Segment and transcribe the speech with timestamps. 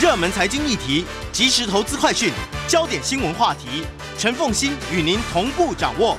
[0.00, 2.32] 热门财经议题、即时投资快讯、
[2.68, 3.84] 焦点新闻话题，
[4.16, 6.16] 陈凤欣与您同步掌握。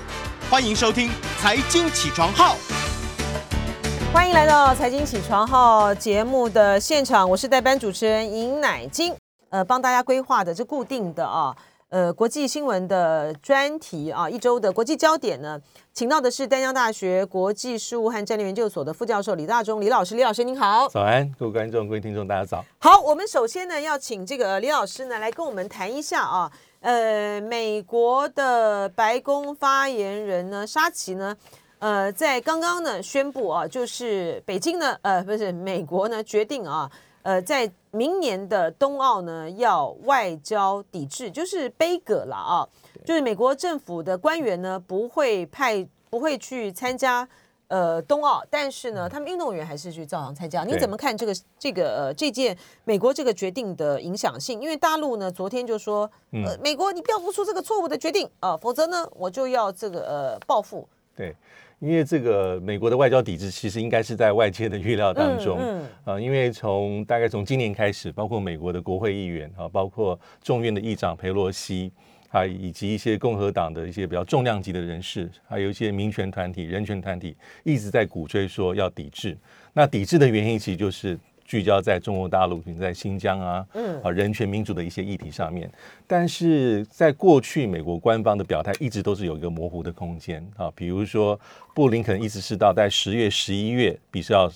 [0.49, 1.07] 欢迎收听
[1.39, 2.55] 《财经起床号》。
[4.13, 9.15] 欢迎来到《财经起床号》节目的现场，我是代班主持人尹乃金。
[9.49, 11.55] 呃，帮大家规划的是固定的啊，
[11.89, 15.59] 呃，国际新闻的专题啊，一周的国际焦点呢，
[15.91, 22.63] 请到的是丹江大学国际事务和战略研究所的副教授李大中李老师，李老师您好，早安，各位观众、各位听众，大家早。
[22.77, 31.35] 好，我们首先呢要请这个李老师呢来跟我们谈一下啊，呃，美国的白宫发言人呢沙奇呢，
[31.79, 36.91] 呃，在刚刚呢宣布啊，就是北京呢，呃，不是美国呢决定啊。
[37.29, 42.67] 呃，在明年的冬奥呢，要外交抵制，就是杯葛了啊。
[43.05, 47.29] 就是美国政府的官员呢，不会派，不会去参加
[47.67, 50.63] 呃冬奥，但是呢，他们运动员还是去照常参加。
[50.63, 54.59] 你怎么看这个这个呃这件美国这个决定的影响性？
[54.59, 60.89] 因为大陆呢，昨天就说，呃，美国你不要做出这个错误的决定啊，否则呢，我就要这个呃报复。
[61.15, 61.35] 对。
[61.79, 65.57] 因为这个美国的外交抵制，其实应该是在外界的预料当中
[66.03, 66.19] 啊。
[66.19, 71.91] 因为从大概从今年开始，包括美国的国会议员啊，包括众院的议长佩洛西
[72.29, 79.37] 啊，以及一些共和党的一些比较重量级的人士，还有一些民权团体、人权团体，一直在鼓吹说要抵制。
[79.73, 81.17] 那抵制的原因，其实就是。
[81.49, 83.99] 聚焦在中国大陆，比如在新疆啊，嗯。
[84.03, 85.67] 啊，人权民主的一些议题上面，
[86.05, 91.39] 但是在过去，美国官方的表态一直都是有一个模糊的空间啊，比如说
[91.73, 94.47] 布林肯一直是到在十月、十一月，必须要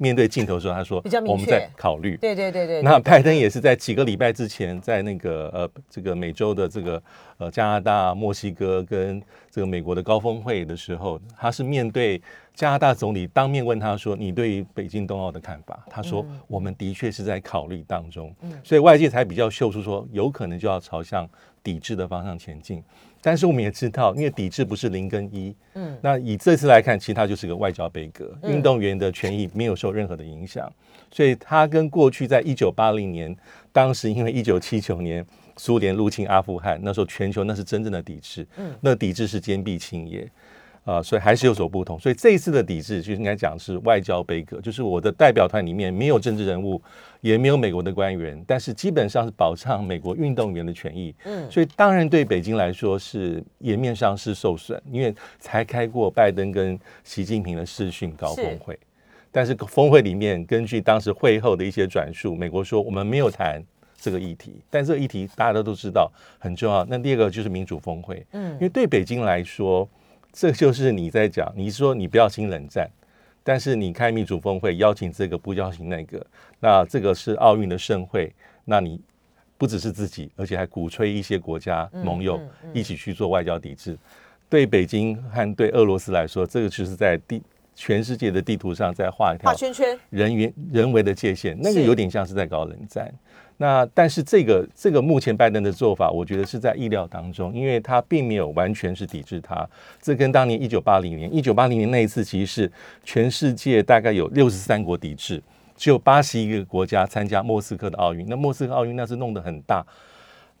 [0.00, 2.80] 面对镜头的时候，他说我们在考虑，对对对对。
[2.80, 7.02] 那拜登也是在几个礼拜之前，在那个呃这个美洲的这个
[7.36, 12.20] 呃加拿大、墨西哥跟这个美国的高峰会的时候，他是面对。
[12.52, 21.26] 加拿大总理当面问他说：“你对于北京冬奥的看法？”他说：“我们的确是在考虑当中。”所以外界才比较秀出说有可能就要朝向
[21.62, 22.82] 抵制的方向前进。
[23.22, 25.54] 但是我们也知道，因为抵制不是零跟一。
[25.74, 30.72] 嗯，那以这次来看，其实它就是个外交悲歌，运动员的权益没有受任何的影响。
[31.10, 33.36] 所以它跟过去在一九八零年，
[33.72, 35.24] 当时因为一九七九年
[35.56, 38.46] 苏联入侵阿富汗，那时候全球那是真正的抵制。
[38.56, 40.26] 嗯，那抵制是坚壁清野。
[40.84, 41.98] 啊，所以还是有所不同。
[42.00, 46.80] 所以这一次的抵制就应该讲是外交悲歌，就是我的代表团里面没有政治人物，
[47.20, 51.14] 也没有美国的官员，但是基本上是保障美国运动员的权益。
[51.24, 58.78] 嗯，所以当然对北京来说是颜面上是受损，因为才开过拜登跟习近平的视讯高峰会，
[59.30, 63.62] 但是峰会里面根据当时会后的一些转述，美国说我们没有谈
[64.00, 66.84] 这个议题，但这个议题大家都都知道很重要。
[66.86, 69.86] 那第二个就是民主峰会，嗯，因为对北京来说。
[70.32, 72.88] 这就是你在讲，你说你不要新冷战，
[73.42, 76.24] 但是你开民主峰会邀请这个不邀请那个，
[76.60, 78.32] 那这个是奥运的盛会，
[78.64, 79.00] 那你
[79.58, 82.40] 不只是自己，而且还鼓吹一些国家盟友
[82.72, 83.96] 一起去做外交抵制。
[84.48, 87.42] 对北京和对俄罗斯来说，这个就是在地
[87.74, 93.12] 全世界的地图上在画一条圈圈人员人为的界限，那个有点像是在搞冷战。
[93.62, 99.68] 那但是这个这个目前拜登的做法，我觉得是在意料当中，因为他并没有完全是抵制他。
[100.00, 102.72] 这跟当年一九八零年一九八零年那一次，其实是
[103.04, 105.42] 全世界大概有六十三国抵制，
[105.76, 108.26] 只有八十一个国家参加莫斯科的奥运。
[108.30, 109.84] 那莫斯科奥运那是弄得很大，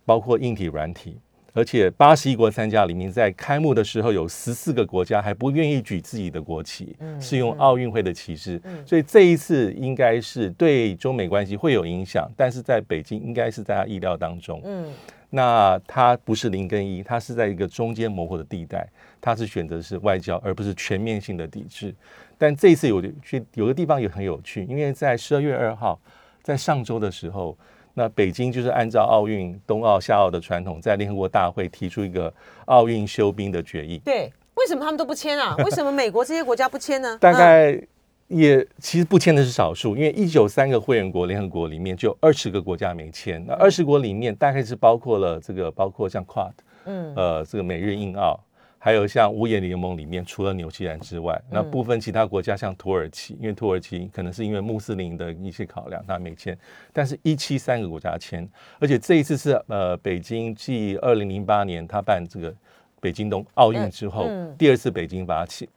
[0.04, 1.16] 包括硬体软体。
[1.52, 14.60] 而且八十一国参加里面，在开幕的时候有十四个国家还不愿意举自己的国旗，是用奥运会的旗帜，所以这一次应该是对中美关系会有影响，但是在北京应该是在他意料当中。
[14.64, 14.92] 嗯，
[15.30, 18.88] 那他不是零跟一，他是在一个中间模糊的地带，
[19.20, 21.94] 他是选择是外交而不是全面性的抵制。
[22.38, 26.00] 但这一次有去有个地方也很有趣，因为在十二月二号，
[26.42, 27.58] 在上周的时候。
[27.94, 32.32] 那北京就是按照奥运冬奥夏奥的传统，在联合国大会提出一个
[32.66, 33.98] 奥运休兵的决议。
[33.98, 35.54] 对，为什么他们都不签啊？
[35.64, 37.18] 为什么美国这些国家不签呢？
[37.20, 37.80] 大概
[38.28, 43.44] 也其实不签的是少数，因为一九三个会员国联合国里面就二十个国家没签。
[43.44, 46.52] 那二十国里面大概是包括了这个，包括像 QUAD，
[46.84, 48.38] 嗯，呃，这个美日印澳。
[48.82, 56.56] 还有像五眼联盟里面，除了纽西兰之外，那部分其他国家像土耳其，因为土耳其可能是因为穆斯林的一些考量，他没签。
[56.90, 58.48] 但是，一七三个国家签，
[58.78, 62.54] 而且这一次是呃，北京继二零零八年他办这个
[63.02, 65.68] 北京冬奥运之后，第二次北京发起。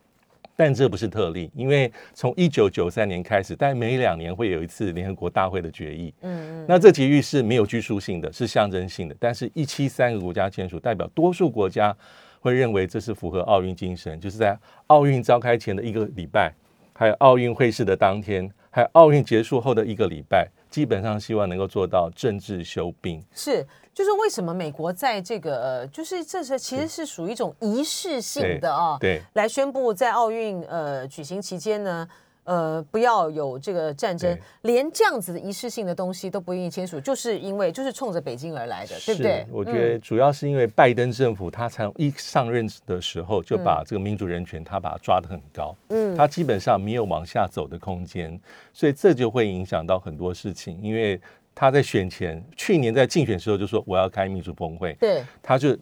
[0.56, 6.14] 但这不是特例，因为从一九九三年开始，但每两年会有一次联合国大会的决议。
[6.22, 9.16] 嗯嗯，那这决议是没有拘束性的，是象征性的。
[9.20, 11.94] 但是，一七三个国家签署，代表多数国家。
[12.44, 16.54] 会认为这是符合奥运精神，就是在奥运召开前的一个礼拜，
[16.92, 23.24] 还有奥运会试的当天，还有奥运结束后的一个礼拜，基本上希望能够做到政治休兵。
[23.32, 32.06] 是，就是为什么美国在这个，呃就是这是其实是属于一种仪式性的啊，对，来宣布在奥运呃举行期间呢。
[32.46, 39.46] 呃，不要有这个战争，连这样子的仪式性的东西都不愿意签署，就是因为就是冲着北京而来的，对不对？
[39.52, 48.40] 我觉得主要是因为拜登政府他才一上任的时候就把这个民主人权他把它抓得很高，嗯，他基本上没有往下走的空间，
[48.74, 51.20] 所以这就会影响到很多事情，因为
[51.56, 55.78] 他在选前去年在竞选时候就说我要开民主峰会，对，他就。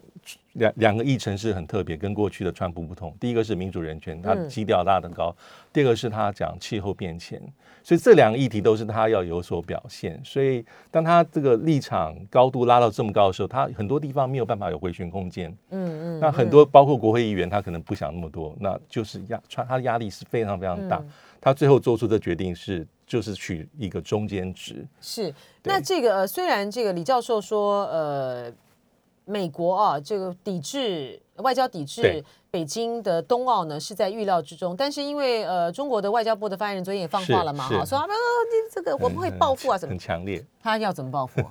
[0.54, 3.16] 两两个议程是很特别，跟过去的川普不同。
[3.20, 5.34] 第一个是民主人权，他基调拉得高；
[5.72, 7.42] 第二个是他讲气候变迁，
[7.82, 10.20] 所以这两个议题都是他要有所表现。
[10.26, 15.50] 所以当他这个立场高度拉到这么高的时候，他很多地方没有办法有回旋空间。
[15.70, 16.20] 嗯嗯。
[16.20, 21.02] 那很多包括国会议员，他可能不想那么多，那就是压川他的压力是非常非常大。
[21.40, 24.86] 他最后做出的决定是，就是取一个中间值。
[25.00, 25.34] 是。
[25.64, 28.52] 那这个虽然这个李教授说，呃。
[29.26, 34.76] 美国啊，这个抵制外交抵制北京的冬奥呢，是在预料之中。
[34.76, 40.44] 但是因为呃，中国的外交部的发言人昨天也放话了嘛，哈，说啊，你这个我们会报复啊，什么很强烈。
[40.62, 41.42] 他要怎么报复？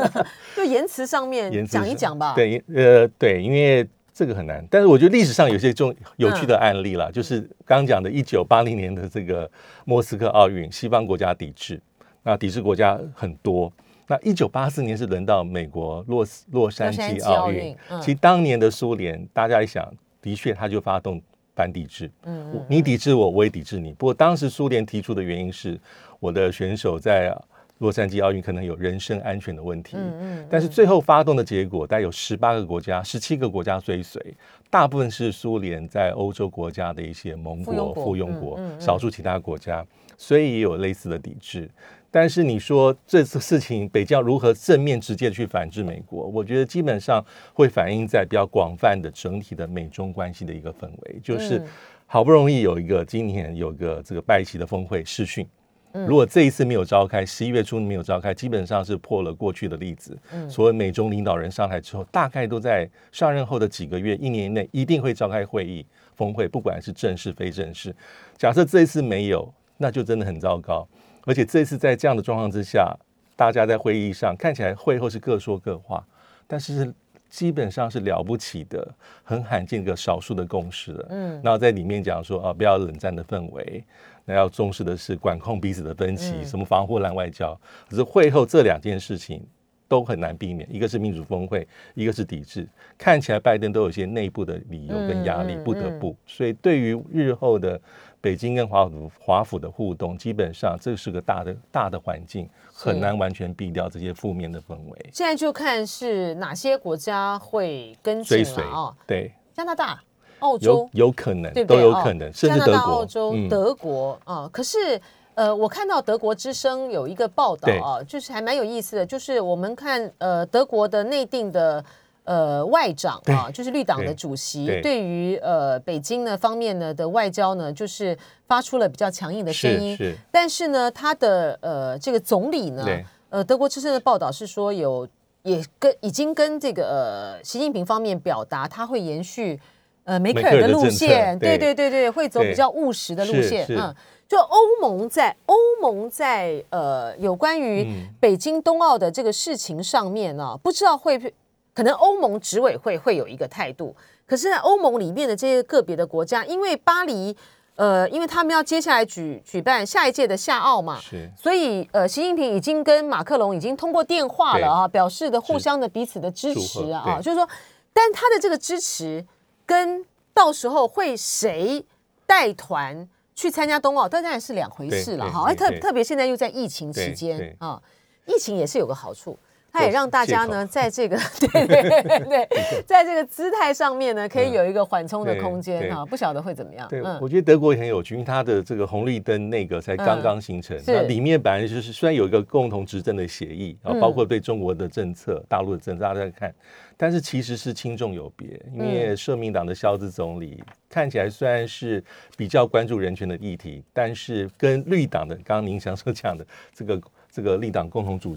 [0.56, 2.34] 就言辞上面讲一讲吧。
[2.34, 4.66] 对，呃，对，因为这个很难。
[4.70, 9.48] 但是我觉得历史上有些重有趣的案例了，就是刚刚讲的一九八零年的这个
[9.84, 11.80] 莫斯科奥运，西方国家抵制，
[12.24, 13.72] 那抵制国家很多。
[14.08, 19.86] 那一九八四年是轮到美国洛洛杉矶奥运，其实当年的苏联，大家一想，
[20.22, 21.20] 的确他就发动
[21.54, 23.92] 反抵制，嗯，你抵制我，我也抵制你。
[23.92, 25.78] 不过当时苏联提出的原因是，
[26.20, 27.36] 我的选手在
[27.78, 34.34] 洛杉矶奥运可能有人身安全的问题，嗯嗯，但是最后发动的结果，大概有十八个国家、十七个国家追随，
[34.70, 41.70] 大部分是苏联在欧洲国家的一些盟国、附庸国，少数其他国家，所以也有类似的抵制。
[42.10, 46.26] 但是你说这次事情，北京如何正面直接去反制美国？
[46.26, 51.62] 我觉得基本上会反映在比较广泛的整体的美中关系的一个氛围，就是
[52.06, 55.46] 好不容易有一个今年有个这个拜习的峰会试训，
[55.92, 60.16] 如果这一次没有召开，十一月初没有召开，基本上是破了过去的例子。
[60.48, 65.84] 所谓美中领导人上台之后，大概都在上任后的几个月、一年内一定会召开会议
[66.16, 67.94] 峰会，不管是正式非正式。
[68.38, 70.88] 假设这一次没有，那就真的很糟糕。
[71.28, 72.96] 而且这次在这样的状况之下，
[73.36, 76.02] 大家在会议上看起来会后是各说各话，
[76.46, 76.90] 但是
[77.28, 78.88] 基本上是了不起的，
[79.22, 81.06] 很罕见的少数的共识了。
[81.10, 83.84] 嗯，然后在里面讲说啊，不要冷战的氛围，
[84.24, 87.54] 那要重视的是管控彼此的分歧，什么防护栏外交。
[87.90, 89.46] 可是会后这两件事情
[89.86, 92.66] 都很难避免，一个是民主峰会，一个是抵制，
[92.96, 96.16] 看起来拜登都有些内部的理由跟压力，不得不。
[96.26, 97.78] 所以对于日后的。
[98.20, 105.10] 北京跟华府华府的互动，基本上这是个大的大的环境，很难完全避掉这些负面的氛围。
[105.12, 108.96] 现在就看是哪些国家会跟进了啊？
[109.06, 110.02] 对，加拿大、
[110.40, 114.50] 澳洲有可能，都有可能，甚至德国、澳洲、德国啊。
[114.52, 115.00] 可是
[115.34, 121.84] 呃，我看到德国之声有一个报道啊，就是还蛮有意思的，就是我们看呃德国的内定的。
[122.28, 125.02] 呃，外长啊，就是绿党的主席，对。
[125.02, 128.14] 于呃北京呢方面呢的外交呢，就是
[128.46, 129.96] 发出了比较强硬的声音。
[129.96, 132.84] 是，但是呢，他的呃这个总理呢，
[133.30, 135.08] 呃德国之声的报道是说有
[135.42, 139.58] 也跟已经跟这个呃习近平方面表达，他会延续
[140.04, 141.56] 呃梅克尔的路线，对。
[141.56, 143.64] 对对对，会走比较务实的路线。
[143.70, 143.94] 嗯，
[144.28, 147.86] 就欧盟在欧盟在呃有关于
[148.20, 151.32] 北京冬奥的这个事情上面呢，不知道会。
[151.78, 153.94] 可能欧盟执委会会有一个态度，
[154.26, 157.36] 可是，在欧盟里面的这些个别的国家，因为巴黎，
[157.76, 167.48] 呃，因为他们要接下来举举办下一届的夏奥嘛，是，所以，呃，习近平已经跟马克龙已经通过电话了啊，表示的互相的彼此的支持啊，就是说，
[167.92, 169.24] 但他的这个支持
[169.64, 170.04] 跟
[170.34, 171.86] 到时候会谁
[172.26, 177.80] 带团去参加冬奥，当然是两回事了哈，而特特别现在又在疫情期间啊，
[178.26, 179.38] 疫情也是有个好处。
[179.78, 182.48] 他也让大家呢， 在这个对对对，
[182.84, 186.04] 在这个姿态上面呢，可以有一个缓冲的空间哈。
[186.04, 186.88] 不晓得会怎么样？
[186.88, 196.52] 对，我觉得德国也很有趣，因为它的这个红绿灯那个才刚刚形成，那里面本来就是虽然有一个共同执政的协议，然后包括对中国的政策、大陆的政策大家在看，
[196.96, 198.60] 但是其实是轻重有别。
[198.74, 202.02] 因为社民党的肖兹总理看起来虽然是
[202.36, 206.44] 比较关注人权的议题，但是跟绿党的刚刚您想所讲的
[206.74, 208.34] 这个这个绿党共同主。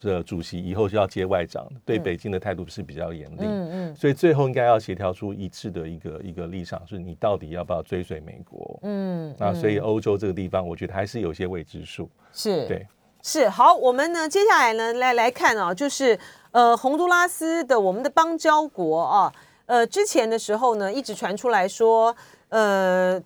[0.00, 12.86] 这主席以后就要接外长，对北京的态度是比较严厉，嗯嗯，所以最后应该要协调出一致的一个一个立场，是你到底要不要追随美国，嗯，那所以欧洲这个地方，我觉得还是有些未知数，是对。
[13.22, 13.48] 是。
[13.48, 16.18] 好，我们呢接下来呢来来看啊，就是
[16.52, 19.32] 呃洪都拉斯的我们的邦交国啊，
[19.66, 22.14] 呃之前的时候呢一直传出来说，
[22.50, 23.20] 呃。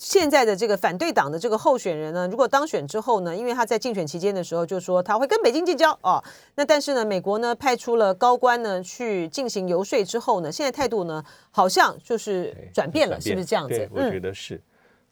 [0.00, 13.86] 现在的这个反对党的这个候选人呢，如果当选之后呢，因为他在竞选期间的时候就说他会跟北京建交哦，那但是呢，美国呢派出了高官呢去进行游说之后呢，现在态度呢好像就是转变了，是不是这样子？
[13.92, 14.58] 我觉得是，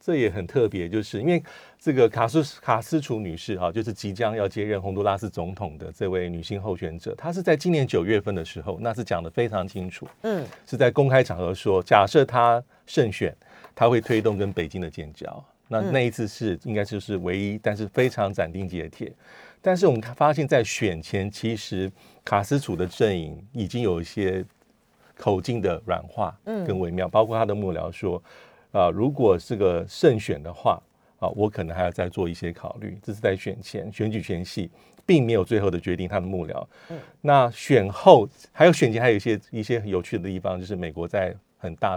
[0.00, 1.42] 这也很特别，就是因为
[1.78, 13.36] 这个卡斯卡斯楚女士哈，就是即将要接任洪都拉斯总统的这位女性候选者，她是在今年九月份的时候，那是讲的非常清楚，嗯，是在公开场合说，假设她胜选。
[13.78, 19.12] 他会推动跟北京的建交，那那一次是应该就是唯一，但是非常斩钉截铁。
[19.62, 21.88] 但是我们发现，在选前，其实
[22.24, 24.44] 卡斯楚的阵营已经有一些
[25.16, 27.06] 口径的软化，嗯，更微妙。
[27.06, 28.20] 包括他的幕僚说，
[28.72, 30.82] 啊，如果是个胜选的话，
[31.20, 32.98] 啊，我可能还要再做一些考虑。
[33.00, 34.68] 这是在选前选举前夕，
[35.06, 36.08] 并没有最后的决定。
[36.08, 41.96] 他的幕僚，嗯，那选后还有选前，还有一些一些有趣的地方，就是美国在很大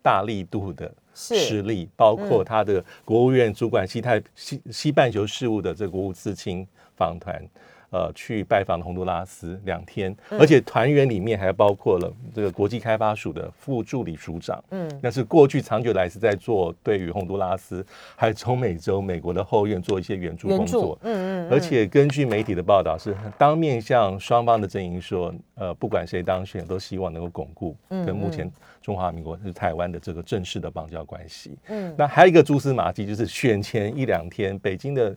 [0.00, 0.94] 大力度的。
[1.18, 7.42] 实力包括他的国务院主管西太西西半球事务的这国务次卿访团。
[7.90, 28.50] 呃，去拜访洪都拉斯两天，而且团员里面还包括了这个国际开发署的副助理署长，嗯，那是过去长久来是在做对于洪都拉斯还有中美洲美国的后院做一些援助工作，嗯嗯，而且根据媒体的报道是当面向双方的阵营说，呃，不管谁当选，都希望能够巩固跟目前
[28.82, 35.16] 中华民国是台湾的这个正式的邦交关系，嗯，那还有一个蛛丝马迹就是选前一两天，北京的。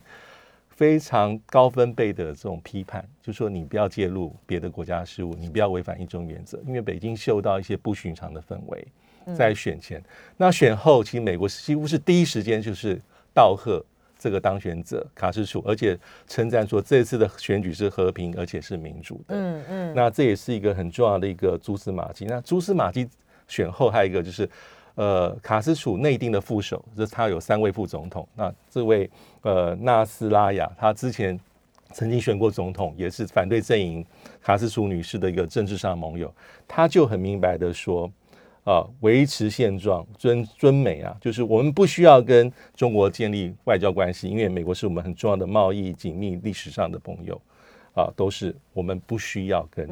[0.74, 8.86] 非常高分贝的这种批判，就说你不要介入别的国家事务，你不要违反一中原则，因为北京嗅到一些不寻常的氛围，
[9.36, 10.02] 在选前，
[10.36, 13.00] 那选后，其实美国几乎是第一时间就是
[13.34, 13.84] 道贺
[14.18, 19.36] 这个当选者卡斯楚，而且称赞说这次的选举是和平而且是民主的。
[19.36, 22.24] 嗯嗯，那这也是一个很重要的一个蛛丝马迹。
[22.24, 23.08] 那蛛丝马迹
[23.46, 24.48] 选后还有一个就是。
[24.94, 28.28] 呃，卡斯楚内定的副手，这他有三位副总统。
[28.34, 29.08] 那这位
[29.40, 31.38] 呃纳斯拉雅，他之前
[31.92, 34.04] 曾经选过总统，也是反对阵营
[34.42, 36.32] 卡斯楚女士的一个政治上盟友。
[36.68, 38.10] 他就很明白的说，
[38.64, 47.40] 啊，维持现状，尊尊美啊，就是我们不需要跟中国建立外交关系，因为美国是我们很重要的贸易紧密历史上的朋友。
[47.94, 49.86] 啊，都是我们不需要跟。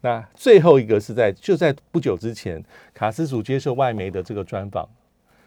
[0.00, 2.62] 那最后一个是在就在不久之前，
[2.94, 4.88] 卡斯楚接受外媒的这个专访，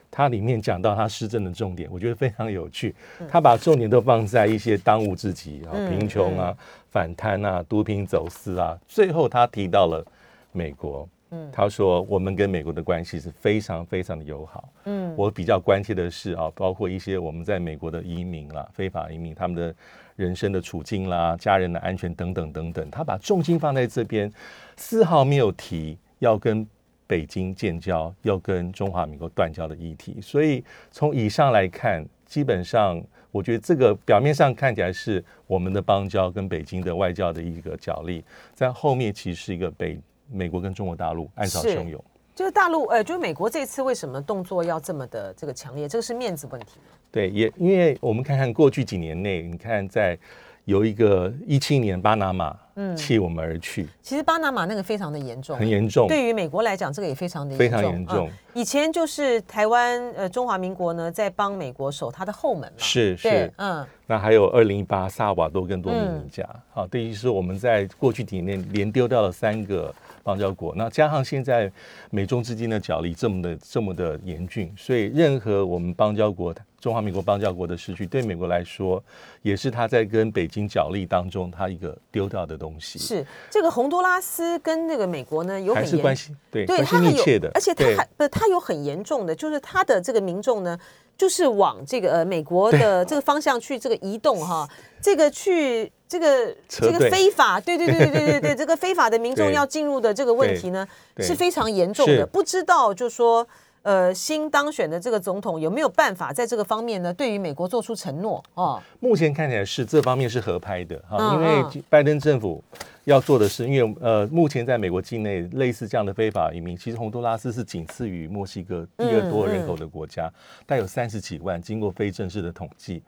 [0.10, 2.94] 他里面讲到他施政的重点，我觉得非常有趣。
[3.30, 6.56] 他把重点都放在一些当务之急啊，贫穷啊、
[6.90, 8.78] 反贪啊、毒品走私啊。
[8.88, 10.06] 最后他提到了
[10.52, 11.08] 美国，
[11.52, 14.70] 他说我们跟美国的关系是非常非常的友好。
[14.86, 19.76] 嗯，我比较关切的是啊，包括一些我们在美国的移民啦、非法移民，他们的。
[20.18, 24.32] 人生的处境啦，家人的安全等等等等，他把重心放在这边，
[24.76, 26.68] 丝毫没有提要跟
[27.08, 30.20] 北京建交、要跟中华民国断交的议题。
[30.22, 38.24] 所以从以上来看，基本上我觉得这个表面上看起来是我们的邦交跟北京的外交的一个角力，
[38.54, 39.98] 在后面其实是一个北
[40.32, 42.04] 美国跟中国大陆暗潮汹涌。
[42.34, 45.88] 就是大陆，呃，就是美国这次为什么动作要这么的这个强烈？
[45.88, 46.98] 这个是面子问题吗？
[47.12, 50.18] 对，也因为我们看看过去几年内，你看在
[50.66, 53.88] 有一个一七年巴拿马，嗯，弃我们而去。
[54.02, 56.08] 其实巴拿马那个非常的严重，很严重。
[56.08, 58.30] 对于美国来讲，这个也非常的非常严重。
[58.54, 62.78] 以前就是台湾，呃，中华民国呢在帮美国守他的后门嘛。
[62.78, 63.86] 是是，嗯。
[64.08, 69.94] 那还有二零一八萨瓦多跟多米尼加，好，等于是我们在过去几年连丢掉了三个。
[70.24, 71.72] 邦交国，那加上现在
[72.12, 79.02] 美中之间的角力这么的这么的严峻，所以任何我们邦交国中华民国邦交国的失去，对美国来说，
[79.44, 83.00] 也是他在跟北京角力当中他一个丢掉的东西。
[83.00, 86.36] 是这个洪都拉斯跟那个美国呢有很是关系？
[86.50, 90.78] 对，对，他密切的，而且他还不，他有很严重的，就是他的这个民众呢，
[91.16, 94.68] 就是往这个呃美国的这个方向去这个移动哈，
[95.00, 95.92] 这个去。
[96.12, 100.86] 这个这个非法，对对对对对对对，这个非法的民众要进入的这个问题呢，
[101.20, 102.26] 是非常严重的。
[102.26, 103.48] 不知道就说，
[103.84, 108.82] 呃，新当选的这个总统有没有办法在这个方面呢，对于美国做出承诺哦？
[109.00, 112.64] 目前看起来是这方面是合拍的哈，因为拜登政府
[113.06, 120.32] 要做的是，因为呃，目前在美国境内类似这样的非法移民，其实洪都拉斯是仅次于墨西哥第二多人口的国家，
[120.68, 123.02] 带有三十几万，经过非正式的统计。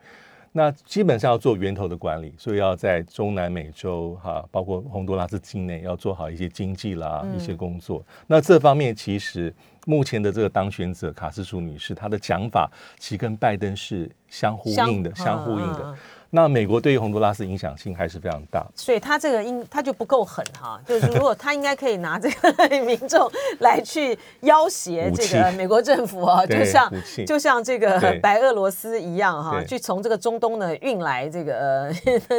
[0.56, 8.04] 那基本上要做源头的管理，所以要在中南美洲哈，包括洪都拉斯境内要做好一些经济啦一些工作。
[8.28, 9.52] 那这方面其实
[9.86, 15.94] 目前的这个当选者卡斯楚女士，她的讲法其实跟拜登是相呼应的，相呼应的。
[16.30, 18.66] 那美国对于洪都拉斯影响性还是非常大。
[18.74, 26.92] 所以他这个应他就不够狠哈， 就是如果他应该可以拿这个民众来去要挟这个美国政府啊，就像
[27.24, 31.92] 就像这个白俄罗斯一样哈，去从这个中东呢运来这个呃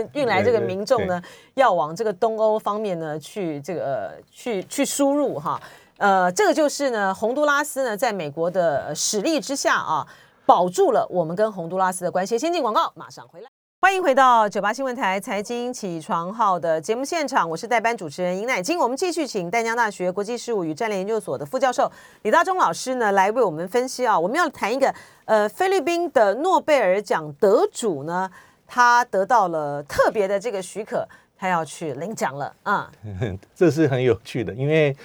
[0.11, 1.21] 运来这个民众呢，
[1.53, 5.57] 要往这个东欧方面呢去这个呃去去输入哈。
[5.97, 10.05] 呃，这个就是呢，洪都拉斯呢，在美国的呃使力之下啊，
[10.45, 12.37] 保住了我们跟洪都拉斯的关系。
[12.37, 13.47] 先进广告，马上回来。
[13.81, 18.79] 欢迎回到九八新闻台财经起床号的节目现场，我是代班主持人尹乃金。
[18.79, 21.89] 我们继续请淡江大学国际事务与战略研究所的副教授
[22.23, 24.19] 李大忠老师呢，来为我们分析啊。
[24.19, 24.93] 我们要谈一个
[25.25, 28.29] 呃，菲律宾的诺贝尔奖得主呢，
[28.65, 32.91] 他得到了特别的这个许可，他要去领奖了啊。
[33.55, 34.95] 这是很有趣的，因为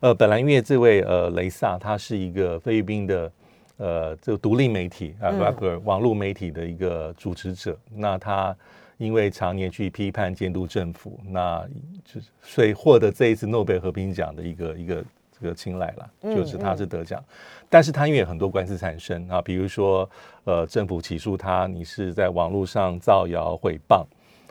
[0.00, 3.32] 呃，本来因为这位呃雷萨他是一个菲律宾的
[3.76, 8.56] 呃这个独立媒体啊、嗯 rapper 网络媒体的一个主持者，那他
[8.96, 11.68] 因为常年去批判监督政府，那
[12.02, 15.04] 就是所以获得这一次诺贝尔和平奖的一个一个
[15.38, 17.22] 这个青睐了，嗯就是他是得奖，
[17.68, 20.08] 但是他因为有很多官司产生啊，比如说
[20.44, 24.02] 呃政府起诉他，你是在网络上造谣诽谤。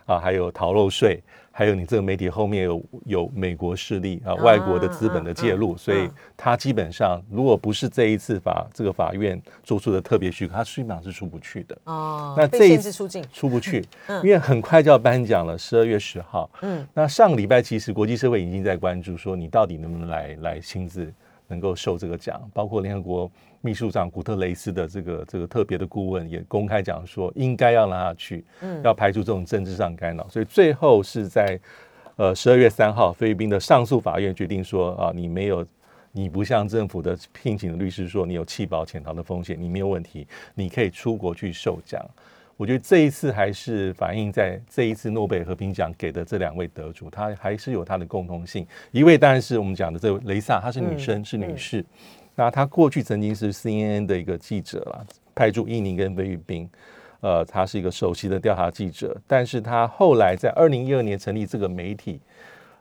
[0.09, 6.11] 啊，还有逃漏税，还有你这个媒体后面有有美国势力啊，外国的资本的介入，嗯所以嗯。
[6.35, 14.17] 他基本上如果不是这一次法这个法院做出的特别许可，他基本上是出不去的，哦，那这一次出境，出不去，嗯。
[14.23, 16.49] 因为很快就要颁奖了，十二月十号。
[16.63, 16.87] 嗯。
[16.91, 21.13] 那上个礼拜其实国际社会已经在关注说，你到底能不能来来亲自
[21.47, 30.27] 能够受这个奖，包括联合国秘书长古特雷斯的这个这个特别的顾问也公开讲说，应该要让他去，嗯要排除这种政治上干扰。
[30.29, 31.59] 所以最后是在
[32.15, 35.65] 呃十二月三号，菲律宾的上诉法院决定说啊，你没有。
[36.11, 42.03] 你不向政府的聘请的律师说你有弃保潜逃的风险，你没有问题，你可以出国去受奖。
[42.57, 48.65] 我觉得这一次还是反映在这一次诺贝尔和平奖给的这两位得主，他还是有他的共同性。
[48.89, 51.85] 一位当然是我们讲的这位雷萨，她是女生，嗯是女士。
[52.39, 56.69] 那他过去曾经是 CNN 的一个记者啦，派驻印尼跟菲律宾。
[57.19, 62.21] 呃，他是一个首席的调查记者，但是他后来在二零一二年成立这个媒体。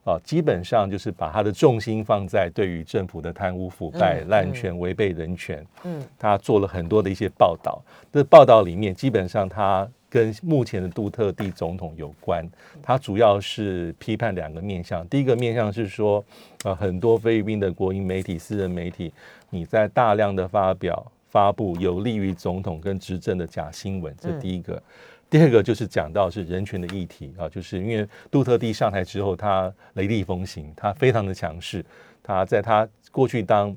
[0.05, 7.83] 啊，基本上就是把他的重心放在对于政府的贪污腐败、嗯滥权、违背人权，嗯他做了很多的一些报道。
[8.13, 12.49] 这报道里面，基本上他跟目前的杜特地总统有关。
[12.83, 16.25] 他主要是批判两个面向，第一个面向是说，
[16.65, 19.13] 呃，很多菲律宾的国营媒体、私人媒体，
[19.51, 24.83] 你在大量的发表、发布有利于总统跟执政的假新闻，这第一个。
[25.31, 31.85] 第二个就是讲到是人权的议题啊，就是因为杜特地上台之后，他雷厉风行，他非常的强势，
[32.23, 33.77] 他在他过去当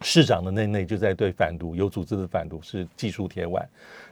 [0.00, 3.64] 市长的那内就在对反毒有组织的反毒是技术铁腕，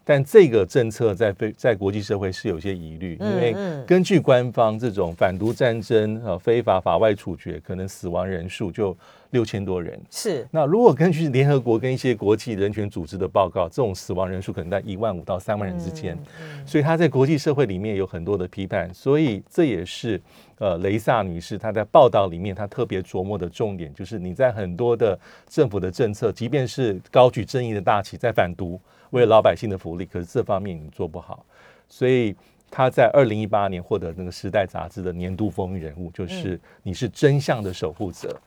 [0.09, 8.97] 但这个政策在非在国际社会是有些疑虑，因为嗯根据官方这种反毒战争呃非法法外处决，可能死亡人数就
[9.33, 10.01] 六千多人。
[10.11, 16.16] 是那如果根据联合国跟一些国际人权组织的报告，这种死亡人数可能在一万五到三万人之间，
[16.64, 20.18] 所以他在国际社会里面有很多的批判，所以这也是
[20.57, 31.44] 呃雷萨女士她在报道里面她特别琢磨的重点，就是你在很多的政府的政策，即便是高举正义的大旗在反毒，为了老百姓的福利，可是这方面你做不好，
[31.88, 32.35] 所以。
[32.71, 38.38] 他在二零一八年获得那个《时代》杂志的年度风云人物，就是你是真相的守护者。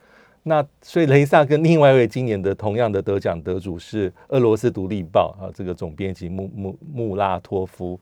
[0.43, 8.00] 那所以雷萨跟另外一位今年的同样的得奖得主是俄罗斯独立报啊这个总编辑穆穆穆拉托夫。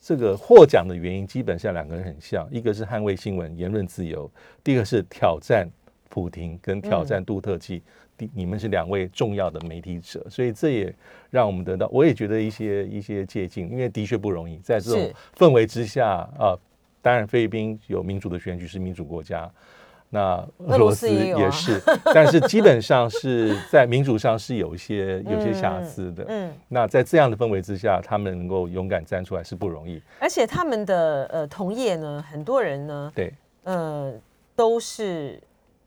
[0.00, 4.30] 这个获奖的原因基本上两个人很像，一个是捍卫新闻言论自由，
[4.64, 5.68] 第二个是挑战
[6.08, 7.82] 普廷跟挑战杜特记。
[8.18, 10.94] 第你们是两位重要的媒体者，所以这也
[11.30, 16.58] 让我们得到，我也觉得一些一些借鉴，因为的确不容易，在这种氛围之下啊、
[17.00, 19.48] 当然菲律宾有民主的选举是民主国家，
[20.10, 21.80] 那俄俄罗罗斯也是，
[22.14, 26.24] 但是基本上是在民主上是有一些 有些瑕疵的。
[26.28, 30.02] 嗯，那在这样的氛围之下，他们能够勇敢站出来是不容易。
[30.18, 33.32] 而且他们的呃同业呢，很多人呢，对，
[33.64, 34.12] 呃，
[34.56, 35.38] 都是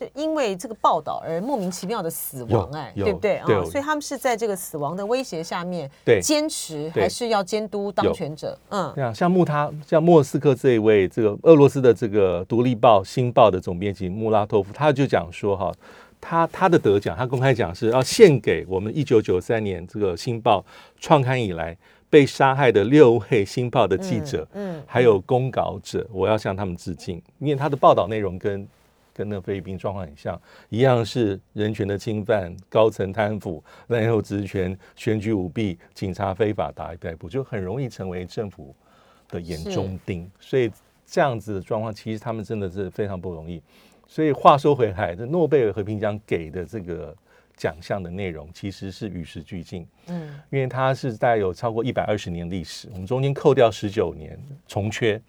[0.02, 3.38] 就因为这个报道而莫名其妙的死亡，有哎，对不对？
[3.38, 3.46] 啊？
[3.46, 15.72] 对所以他们是在这个死亡的威胁下面，对坚持对还是要监督当有权者，嗯对啊，像穆他像莫斯科这一位这个俄罗斯的这个独立报《新报》的总编辑穆拉托夫，他就讲说哈，
[16.20, 20.60] 他他的得奖，他公开讲是要献给我们一九九三年这个《新报》
[21.00, 21.78] 创刊以来
[22.10, 28.68] 被杀害的六位《新报》的记者，嗯，还有公稿者，我要向他们致敬，因为他的报道内容跟
[29.14, 38.76] 跟那个菲律宾状况很像，一样是人权的侵犯、高层贪腐、滥用职权、选举舞弊、警察非法打一逮捕，就很容易成为政府
[39.28, 40.72] 的眼中钉，所以
[41.06, 43.62] 这样子的状况，其实他们真的是非常不容易。
[44.08, 47.16] 所以话说回来，这诺贝尔和平奖给的这个
[47.56, 49.86] 奖项的内容，其实是与时俱进。
[50.08, 55.22] 嗯，因为它是大概有超过一百二十年历史，我们中间扣掉十九年重缺，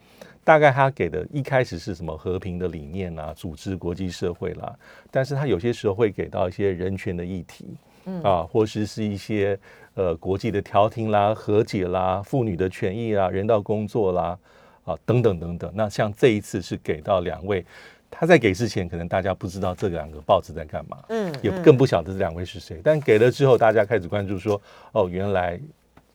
[0.42, 4.74] 大概他给的一开始是什么和平的理念啊，组织国际社会啦，
[5.10, 7.66] 但是他有些时候会给到一些人权的议题，
[8.06, 9.58] 嗯啊，或是是一些
[9.94, 14.38] 呃国际的调停啦、和解啦、妇女的权益啦、人道工作啦
[14.84, 15.70] 啊等等等等。
[15.74, 17.64] 那像这一次是给到两位。
[18.14, 22.78] 他在给之前，可能大家不知道这两个报纸在干嘛，嗯，也更不晓得这两位是谁。
[22.84, 24.60] 但给了之后，大家开始关注，说
[24.92, 25.58] 哦，原来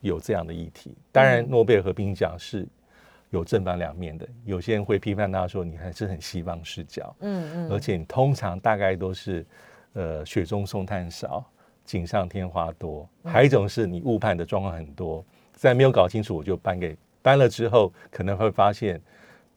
[0.01, 0.95] 有这样的议题。
[1.11, 2.67] 当然，诺贝尔和平奖是
[3.31, 9.43] 有正反两面的，有些人会批判他说，你还是很西方视角，嗯嗯，而且你通常大概都是
[9.93, 11.43] 呃雪中送炭少，
[11.83, 13.09] 锦上添花多。
[13.25, 19.01] 还有一种是你误判的状况很多，在没有搞清楚我就颁给颁了之后，可能会发现。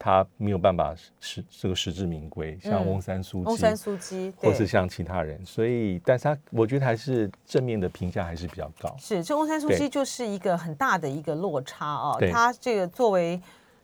[0.03, 8.95] 他没有办法实这个实至名归，像翁山苏翁山苏姬，或是像其他人，所以，但是他我觉得还是正面的评价还是比较高。
[8.97, 12.17] 是，这翁山苏姬就是一个很大的一个落差哦。
[12.31, 13.39] 他这个作为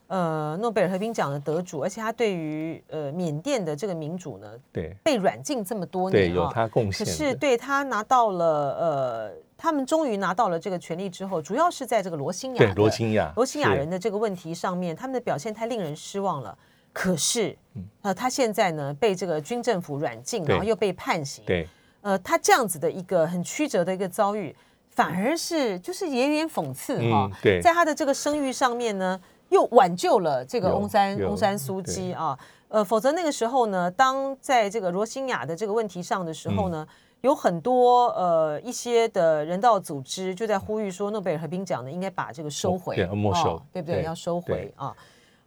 [0.07, 7.05] 呃诺贝尔和平奖的得主，而且他对于呃缅甸的这个民主呢，对被软禁这么多年，对有他贡献。
[7.05, 8.45] 可是对他拿到了
[8.79, 9.31] 呃。
[9.57, 16.55] 他们终于拿到了这个权利之后，主要是在这个罗兴亚、罗兴亚、罗兴亚人的这个问题上面，他们的表现太令人失望了。
[16.93, 17.57] 可是，
[18.03, 21.43] 呃，他现在呢被这个军政府软禁，然后又被判刑。
[21.45, 21.67] 对，
[22.01, 24.55] 呃，他这样子的一个很曲折的一个遭遇，
[24.91, 27.29] 反而是就是也有点讽刺哈。
[27.41, 32.37] 对，在他的这个声誉上面呢，又挽救了这个翁山翁山苏姬啊。
[32.69, 36.87] 呃，否则那个时候呢，当在这个罗兴亚的这个问题上的时候呢。
[37.21, 44.03] 有很多呃一些的人道组织就在呼吁说，诺贝尔和平奖呢应该把这个收回，没收，对不对？
[44.03, 44.95] 要收回啊。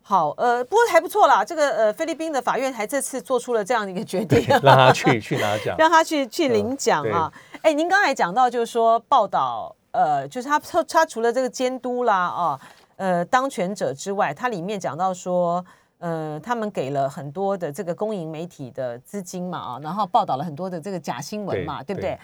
[0.03, 1.45] 好，呃，不过还不错啦。
[1.45, 7.33] 这个呃，菲律宾的法院还这次做出了这样的一个决定，让他去 去拿奖，让他去去领奖啊。
[7.63, 12.61] 哎，您刚才讲到就是说报道，呃，就是他他除了这个监督啦啊，
[12.97, 15.65] 呃，当权者之外，它里面讲到说。
[16.01, 22.19] 呃，他们给了很多的这个公营媒体的资金嘛，啊，然后报道了很多的这个假新闻嘛，对不对？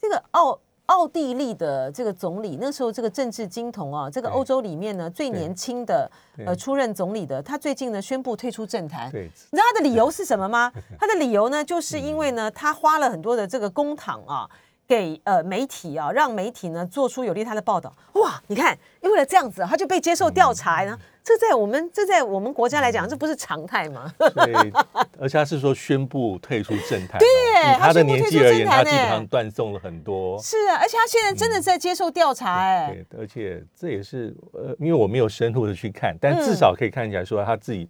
[0.00, 6.10] 这个奥奥地利的这个总理那时候这个政治金童啊，这个欧洲里面呢最年轻的
[6.44, 9.10] 呃出任总理的，他最近呢宣布退出政坛。
[9.10, 10.70] 对，你知道他的理由是什么吗？
[11.00, 14.48] 他的理由呢，就是因为呢，他花了很多的这个公帑啊。
[14.86, 17.92] 给呃媒体啊，让媒体呢做出有利他的报道。
[18.14, 20.98] 哇，你看，因为了这样子，他就被接受调查呢。
[21.22, 24.12] 这在我们这在我们国家来讲，这不是常态吗？
[24.18, 24.72] 对，
[25.18, 27.18] 而且他是说宣布退出政坛。
[27.18, 30.38] 对，他的年纪而言，他基本上断送了很多。
[30.42, 33.04] 是啊，而且他现在真的在接受调查哎。
[33.08, 37.88] 对，而且这也是呃，因为我没有深入的去看，但至少可以看起来说他自己。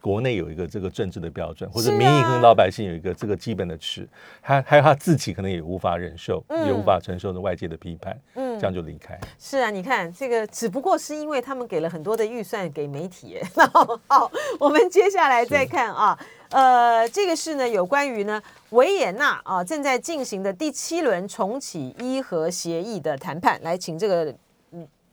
[0.00, 4.08] 国内有一个这个政治的标准，或者民意跟老百姓有一个这个基本的尺，
[4.40, 9.18] 他还有他自己可能也无法忍受，也无法承受的外界的批判，嗯，这样就离开。
[9.38, 13.38] 是啊，你看这个只不过是因为他们给了很多的预算给媒体。
[13.56, 13.66] 那
[14.06, 14.30] 好，
[14.60, 16.18] 我们接下来再看啊，
[16.50, 24.34] 呃，这个是呢有关于呢维也纳啊正在进行的第七轮重启伊核协议的谈判，来请这个。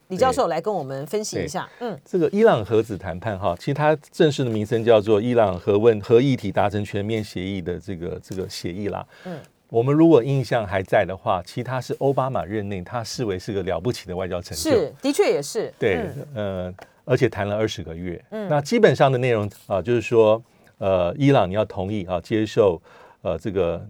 [0.10, 9.04] 李教授来跟我们分析一下，嗯，这个伊朗核子谈判哈，其实它正式的名称叫做伊朗核问核议题达成全面协议的这个这个协议啦。
[9.26, 9.40] 嗯，
[9.70, 16.72] 我们如果印象还在的话，其实它是奥巴马任内，他视为是个了不起的外交成就，是的确也是，对，呃，
[17.04, 20.40] 而且谈了二十个月，嗯，那基本上的内容啊，就是说，
[20.78, 22.80] 呃，伊朗你要同意啊，接受
[23.22, 23.84] 呃这个。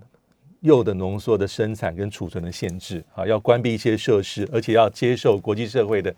[0.66, 6.14] 铀的浓缩的生产跟储存的限制啊，要关闭一些设施，而且要接受国际社会的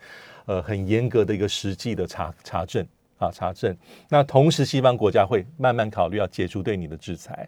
[0.46, 2.86] 呃很严格的一个实际的查查证
[3.18, 3.76] 啊查证。
[4.10, 7.48] 那同时，西方国家会慢慢考虑要解除对你的制裁。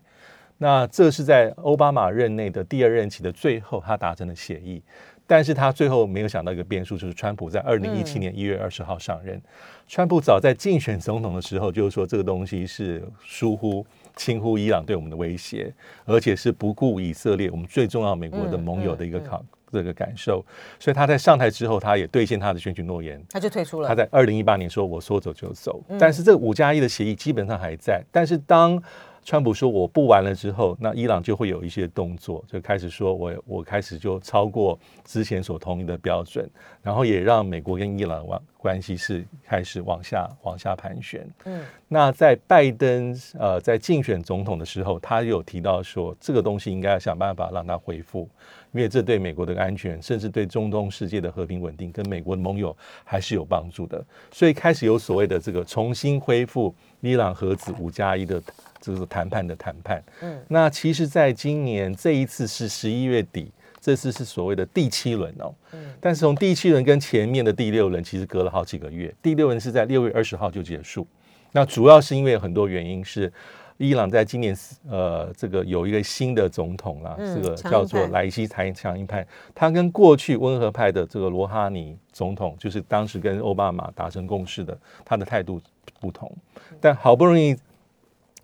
[0.57, 4.83] 那这是在奥巴马任内的第二任期的最后，他达成的协议。
[5.25, 9.39] 但是他最后没有想到一个变数，就是川普在二零一七年一月二十号上任。
[9.87, 13.85] 川普早在竞选总统的时候，就是说这个东西是疏忽。
[14.19, 20.45] 轻忽伊朗对我们的威胁，而且是不顾以色列我们最重要美国的盟友的一个考这个感受，
[20.77, 23.87] 所以他在上台之后，他也兑现他的选举诺言，他就退出了。
[23.87, 28.03] 他在二零一八年说：“我说走就走。”但是这五加一的协议基本上还在。
[28.11, 28.81] 但是当
[29.23, 36.49] 川普说我不玩了之后，那伊朗就会有一些动作，就开始说我我开始就超过之前所同意的标准，
[36.81, 41.27] 然后也让美国跟伊朗关关系是开始往下往下盘旋。
[41.45, 48.27] 嗯，那在拜登呃在竞选总统的时候，他有提到说，这个东西应该要想办法让它恢复，
[48.71, 54.03] 因为这对美国的安全，甚至对中东世界的和平稳定，跟美国的盟友还是有帮助的。
[54.31, 58.41] 所以开始有所谓的这个重新恢复伊朗核子五加一的
[58.79, 60.03] 这个谈判的谈判。
[60.21, 65.53] 嗯，那其实，在今年这一次是十一月底，这次是所谓的第七轮哦。
[65.71, 71.05] 嗯，但是从第七轮跟前面的第六轮其实隔了好几个月，第六轮是在六月二十号就结束。
[71.51, 73.31] 那主要是因为很多原因是，
[73.77, 74.55] 伊朗在今年
[74.87, 85.59] 呃这个有一个新的总统啦，这个叫做莱西才强硬派，他跟过去温和派的这个罗哈尼总统，就是当时跟奥巴马达成共识的，他的态度
[85.99, 86.31] 不同，
[86.79, 87.55] 但好不容易。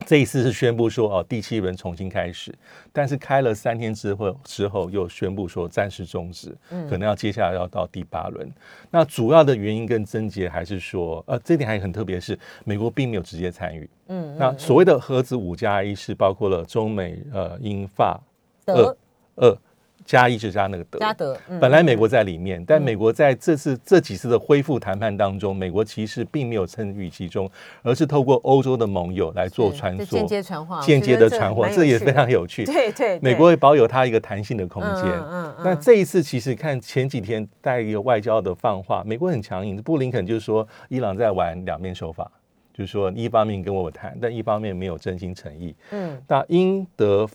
[0.05, 2.53] 这一次是宣布说哦，第七轮重新开始，
[2.91, 6.55] 但是开了三天之后之后又宣布说暂时终止，
[6.89, 8.51] 可能要接下来要到第八轮。
[8.91, 13.89] 那主要的原因跟症结还是说，呃，这点还很特别，是美国并没有直接参与。
[14.07, 18.21] 嗯，那所谓的核子五加一是包括了中美呃英法
[18.65, 18.95] 德
[19.35, 19.57] 二。
[20.05, 21.35] 加一就加那个德，加德。
[21.59, 27.49] 本来美国在里面，但美国在这次这几次的恢复谈判当中，美国其实并没有参与其中，
[27.81, 32.63] 而是透过欧洲的盟友来做传输、间接传话、间接的传话，这也非常有趣。
[32.63, 35.03] 对对，美国会保有它一个弹性的空间。
[35.03, 35.55] 嗯嗯。
[35.63, 42.29] 那这一次其实看前几天带一个外交的放话，美国很强硬，布林肯就是说伊朗在玩两面手法，
[42.71, 45.75] 就是说一方面跟我谈，但一方面没有真心诚意。
[45.89, 46.21] 嗯。
[46.27, 47.27] 那英德。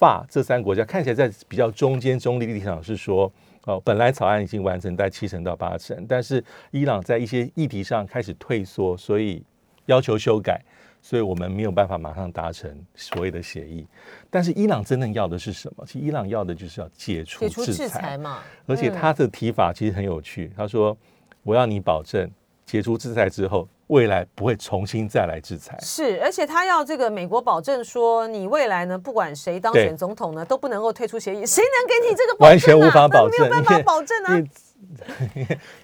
[0.00, 3.30] 法这三个国家看起来在比较中间中立立场是说，
[3.66, 9.44] 哦，本来草案已经完成在七成到八成，但是伊朗在一些议题上开始退缩，所以
[9.84, 10.58] 要求修改，
[11.02, 13.86] 所以我们没有办法马上达成所谓的协议。
[14.30, 15.84] 但是伊朗真正要的是什么？
[15.86, 18.38] 其实伊朗要的就是要解除制裁嘛。
[18.66, 20.96] 而且他的提法其实很有趣，他说
[21.44, 22.30] ：“我要你保证
[22.64, 34.40] 解除制裁之后。”未来不会重新再来制裁，是，而且他要这个美国保证说，你未来呢，不管谁当选总统呢，都不能够退出协议，谁能给你这个完全无法保证， 没有办法保证啊！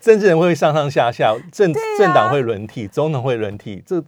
[0.01, 4.01] 政治人会上上下下，政政党会轮替，总统会轮替，这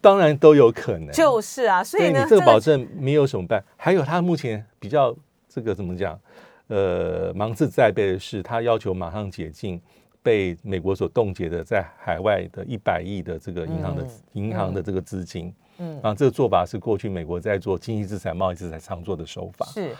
[0.00, 1.12] 当然都有可能。
[1.12, 3.62] 就是啊，所以呢，这个保证没有什么办。
[3.76, 5.14] 还有他目前比较
[5.48, 6.18] 这个怎么讲？
[6.66, 9.80] 呃，芒刺在背的是，他要求马上解禁。
[10.24, 19.66] 被美国所冻结的在海外的一百亿的这个银行的银行的这个资金，嗯，啊，这个做法是过去美国在做经济制裁、贸易制裁常做的手法。
[19.66, 19.94] 是，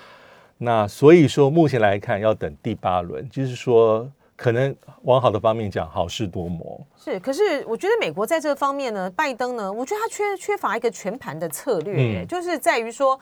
[0.56, 6.80] 那所以说目前来看要等第八轮，就是说可能往好的方面讲，好事多磨。
[6.96, 13.20] 是，可是我觉得美国在这方面呢，拜登呢，我觉得他缺缺乏一个全盘的策略，就是在于说。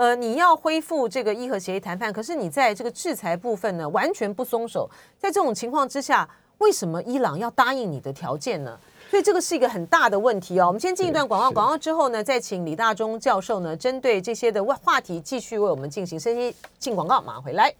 [0.00, 4.88] 呃，你要恢复这个伊核协议谈判，可是你在这个制裁部分呢，完全不松手。
[5.18, 8.80] 在这种情况之下，为什么伊朗要答应你的条件呢？
[9.10, 10.68] 所以这个是一个很大的问题哦。
[10.68, 16.56] 我们先进一段广告，广告之后呢，再请李大中教授呢，针对这些的话题继续为我们进行分析。
[16.78, 17.70] 进广告，马上回来。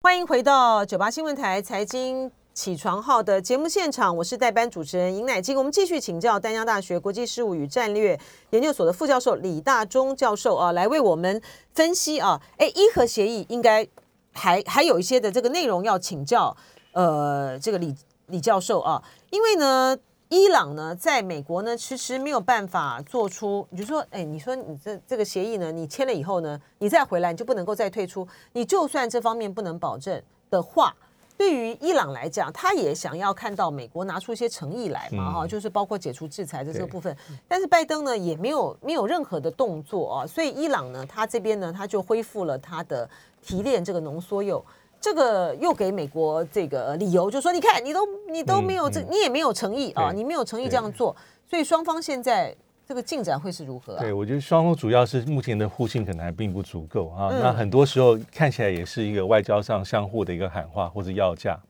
[0.00, 2.32] 欢迎回到九八新闻台财经。
[2.58, 5.56] 起床号的节目现场，我是代班主持人尹乃金。
[5.56, 8.18] 我们继续请教丹江大学国际事务与战略
[8.50, 11.40] 研究所的副教授李大中教授啊，来为我们
[11.72, 12.42] 分析啊。
[12.56, 13.86] 哎，伊核协议应该
[14.32, 16.56] 还还有一些的这个内容要请教
[16.94, 17.94] 呃，这个李
[18.26, 19.96] 李教授啊，因为呢，
[20.28, 30.96] 伊朗呢在美国呢迟迟没有办法做出，你就说，哎，你说你这这个协议呢，你签了以后呢，你再回来你就不能够再退出，你就算这方面不能保证的话。
[31.38, 37.16] 对于伊朗来讲，他也想要看到美国拿出一些诚意来嘛，哈，就是包括解除制裁的这个部分。
[37.46, 43.08] 但是拜登呢，也没有没有任何的动作啊，所以伊朗呢，他这边呢，他就恢复了他的
[43.40, 44.62] 提炼这个浓缩铀，
[45.00, 51.14] 这个又给美国这个理由，就说你看你都你都没有这，你也没有诚意啊，你没有诚意这样做，
[51.48, 52.54] 所以双方现在。
[52.88, 54.00] 这个进展会是如何啊？
[54.00, 57.28] 对，我觉得双方主要是目前的互信可能还并不足够啊。
[57.30, 61.60] 那很多时候看起来也是一个外交上相互的一个喊话或者要价。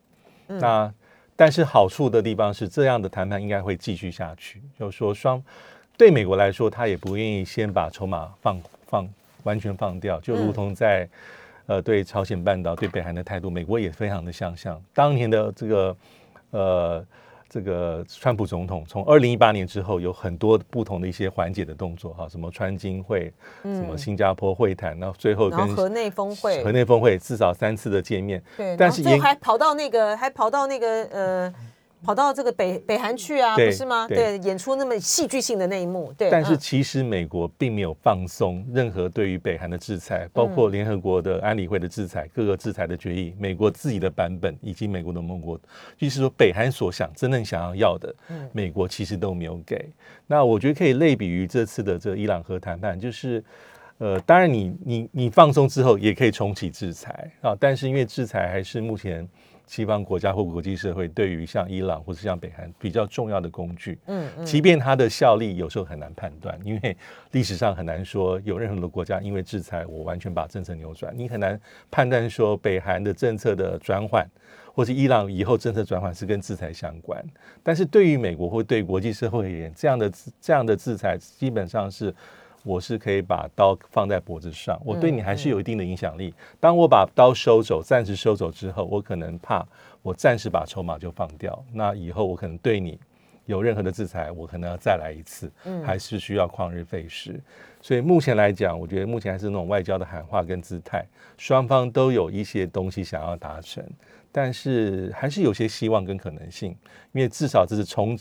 [0.46, 0.88] 那
[1.34, 4.62] 但是好处的地方是，这样的谈判应该会继续下去。
[4.78, 5.42] 就是说，双
[5.96, 9.08] 对美国来说，他也不愿意先把筹码放放
[9.42, 11.08] 完全放掉，就如同在
[11.66, 14.80] 呃对朝鲜半岛、对北韩的态度，美国也非常的相像。
[14.94, 15.96] 当年的这个
[16.50, 17.04] 呃。
[17.50, 23.32] 这个川普总统从二零一八年之后，有很多不同的一些缓解的动作哈，什么川金会，
[23.62, 31.54] 什么新加坡会谈，然后最后跟河内峰会，河内峰会至少三次的见面，对，但是也还跑到那个，还跑到那个呃
[32.02, 34.06] 跑到这个北北韩去啊，不是吗？
[34.06, 36.30] 对对，演出那么戏剧性的那一幕，对。
[36.30, 45.58] 但是嗯其实美国并没有放松任何对于北韩的制裁，包嗯括联合国的安理会的制裁、各个制裁的决议，美国自己的版本以及美国的盟国，
[45.96, 49.88] 就是说北韩所想真正想要要的，嗯美国其实都没有给。
[50.26, 53.42] 那我觉得可以类比于这次的这个伊朗核谈判，就是。
[54.00, 59.28] 呃，当然你，你你放松之后也可以重启制裁啊，但是因为制裁还是目前
[59.68, 66.96] 西方国家或国际社会对于像伊朗或是像北韩比较重要的工具，嗯嗯即便它的效力有时候很难判断，因为
[67.32, 74.26] 历史上很难说有任何的国家因为制裁我完全把政策扭转，你很难判断说北韩的政策的转换，
[74.72, 77.22] 或是伊朗以后政策转换是跟制裁相关。
[77.62, 82.12] 但是对于美国或对国际社会而言，这样的这样的制裁基本上是。
[82.64, 86.34] 我是可以把刀放在脖子上，我对你还是有一定的影响力。
[86.60, 89.66] 当我把刀收走，暂时收走之后，我可能怕
[90.02, 92.98] 我暂时把筹码就放掉，那以后我可能对你
[93.46, 95.50] 有任何的制裁，我可能要再来一次，
[95.84, 97.40] 还是需要旷日费时。
[97.80, 103.82] 所以目前来讲，我觉得目前还是那种外交的喊话跟姿态，双方都有一些东西想要达成，
[104.32, 106.76] 但是还是有些希望跟可能性，
[107.12, 108.18] 因为至少这是从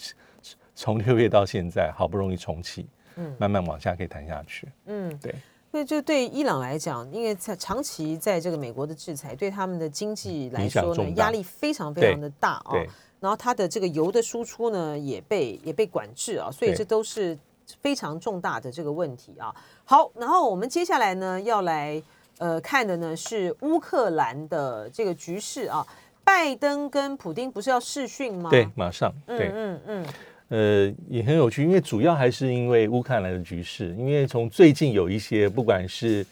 [0.76, 4.68] 从六月到现在好不容易重启，嗯慢慢往下可以谈下去。
[4.86, 5.32] 嗯，对，
[5.72, 12.72] 因为就对伊朗来讲，因为在长期在这个美国的制裁，对他们的经济来说呢，压力非常非常的大啊。
[12.72, 12.88] 对，
[13.20, 17.38] 然后它的这个油的输出呢，也被也被管制啊，所以这都是
[17.82, 19.54] 非常重大的这个问题啊。
[19.84, 22.02] 好，然后我们接下来呢要来
[22.38, 25.86] 呃看的呢是乌克兰的这个局势啊。
[26.24, 28.50] 拜登跟普丁不是要试训吗？
[28.50, 29.50] 对，马上嗯对。
[29.54, 30.06] 嗯嗯
[30.50, 36.26] 呃，也很有趣，因为主要还是因为乌克兰的局势，因为从最近有一些不管是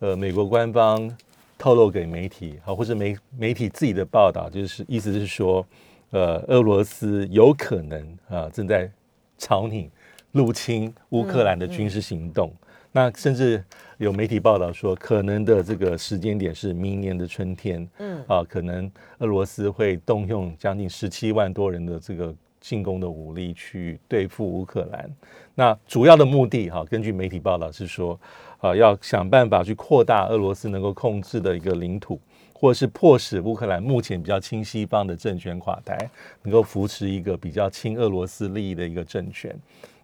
[0.00, 1.16] 呃美国官方
[1.56, 5.64] 透露给媒体，好，或者媒媒体自己的报道，就是意思是说，
[6.10, 8.90] 呃，俄罗斯有可能啊、正在
[9.38, 9.88] 朝你
[10.32, 12.52] 入侵乌克兰的军事行动。
[12.90, 13.62] 那甚至
[13.98, 17.88] 有媒体报道说，可能的这个时间点是明年的春天。
[17.98, 22.34] 嗯啊，可能俄罗斯会动用将近十七万多人的这个
[22.64, 25.10] 进攻的武力去对付乌克兰。
[25.54, 28.18] 那主要的目的，哈、根据媒体报道是说，
[28.58, 32.18] 啊，要想办法去扩大俄罗斯能够控制的一个领土，
[32.54, 36.08] 或者是迫使乌克兰目前比较亲西方的政权垮台，
[36.42, 39.54] 能够扶持一个比较亲俄罗斯利益的一个政权。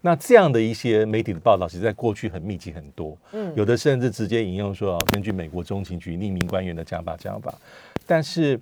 [0.03, 7.55] 那这样的一些媒体的报道，其实在过去很密集很多，嗯有的甚至直接引用说，啊根据美国中情局匿名官员的讲法讲法，
[8.07, 8.61] 但是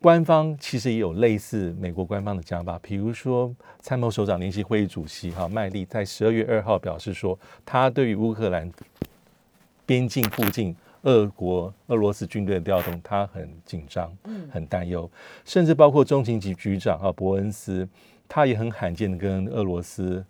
[0.00, 8.70] 官方其实也有类似美国官方的讲法，比如说参谋首长联席会议主席哈麦利在十二月二号表示说，他对于乌克兰
[9.84, 14.16] 边境附近俄国俄罗斯军队的调动，他很紧张，
[14.52, 15.10] 很担忧，
[15.44, 17.88] 甚至包括中情局局长啊伯恩斯，
[18.28, 20.24] 他也很罕见的跟俄罗斯。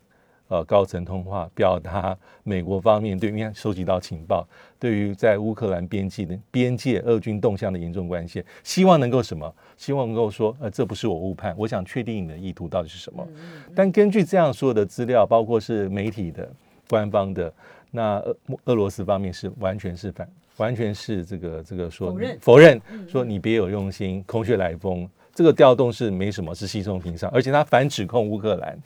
[0.48, 4.46] 呃，高层通话表达美国方面对，面收集到情报，
[4.78, 9.54] 对于在乌克兰边境的边界俄军动向的严重关切，希望能够什么？
[9.76, 13.26] 希望能够说，呃，这不是我误判，我想确定你的意图到底是什么。
[13.74, 16.50] 但根据这样所有的资料，包括是媒体的、
[16.88, 17.52] 官方的，
[17.90, 25.08] 那俄俄罗斯方面是完全是反，完全是这个这个说否认否认，说你别有用心，空穴来风。
[25.34, 28.76] 这个调动是没什么，是稀松平常，而且他反指控乌克兰，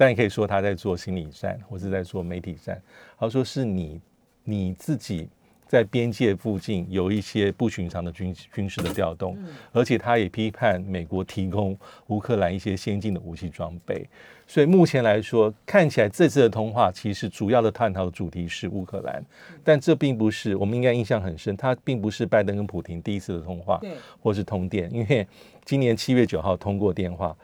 [0.00, 2.80] 但也可以说他在做心理战，或是在做媒体战。
[3.18, 4.00] 他说是你
[4.44, 5.28] 你自己
[5.66, 9.36] 在边界附近有一些不寻常的军军事的调动，
[9.72, 14.08] 而且他也批判美国提供乌克兰一些先进的武器装备。
[14.46, 19.22] 所以目前来说，看起来这次的通话其实主要的探讨的主题是乌克兰，
[19.62, 23.90] 但这并不是我们应该印象很深，它并不是拜登跟普廷第一次的通话，对，
[24.22, 25.28] 或是通电，因为
[25.62, 27.36] 今年七月九号通过电话，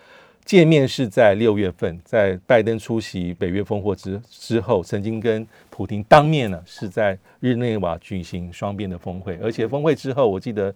[0.47, 10.73] 见面是在六月份，在拜登出席北约峰会之之后，曾经跟普廷当面呢是在日内瓦举行双边的峰会，而且峰会之后，我记得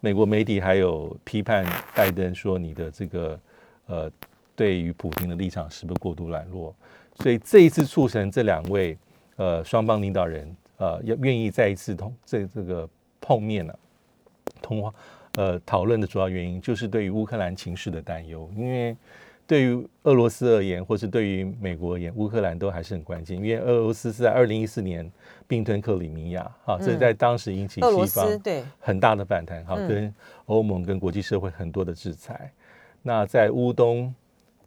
[0.00, 1.64] 美国媒体还有批判
[1.94, 3.40] 拜登说你的这个
[3.86, 4.10] 呃
[4.56, 6.74] 对于普京的立场是不是过度软弱，
[7.20, 8.98] 所以这一次促成这两位
[9.36, 12.88] 呃双方领导人呃要愿意再一次通这这个
[13.20, 13.72] 碰面呢、
[14.60, 14.92] 通话
[15.36, 18.96] 呃讨论的主要原因就是对于乌克兰情势的担忧，因为
[19.46, 25.08] 对于俄罗斯而言，或是对于美国而言，乌克兰都还是很关键，因为俄罗斯是在二零一四年
[25.46, 29.86] 并吞克里米亚，哈，这在当时引起西方对，很大的反弹，哈，嗯。
[29.88, 30.14] 跟
[30.46, 32.52] 欧盟跟国际社会很多的制裁。
[33.02, 34.12] 那在乌东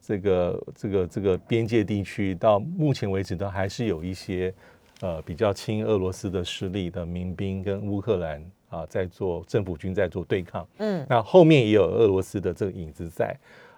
[0.02, 4.54] 这个这个这个边界地区，到目前为止都还是有一些
[5.02, 10.66] 呃比较亲俄罗斯的势力的民兵跟乌克兰啊在做政府军在做对抗。
[10.78, 13.36] 嗯那后面也有俄罗斯的这个影子在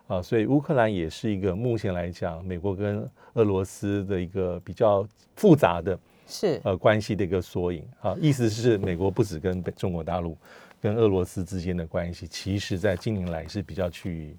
[0.08, 8.14] 啊，所以乌克兰也是一个目前来讲，美国跟俄罗斯的一个比较复杂的是呃关系的一个缩影啊。
[8.20, 10.36] 意思是，美国不止跟北中国大陆、
[10.82, 14.36] 跟俄罗斯之间的关系，其实在近年来是比较趋于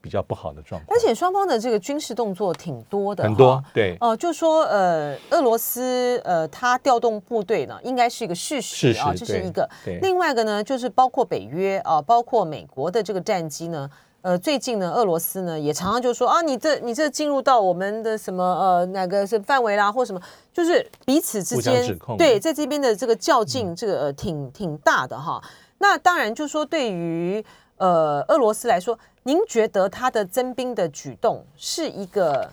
[0.00, 3.96] 比较不好的状况，而且双方的这个军事动作挺多的，很多对。
[4.00, 9.68] 哦，就说呃，俄罗斯呃，他调动部队呢，应该是一个事实啊，这是一个。
[10.00, 13.90] 另外一个呢，就是包括北约啊，包括美国的这个战机呢，
[14.22, 20.20] 呃，最近呢，俄罗斯呢也常常就说啊，你这你这进入到我们的什么呃哪个是范围啦，或什么，
[20.52, 25.42] 就是彼此之间对在这边的这个较劲，这个挺挺大的哈。
[25.82, 27.42] 那当然就说对于
[27.80, 28.96] 呃俄罗斯来说。
[29.22, 32.48] 您觉得他的增兵的举动是一个